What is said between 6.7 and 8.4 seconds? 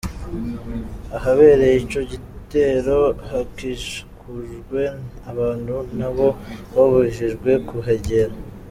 babujijwe kuhegera.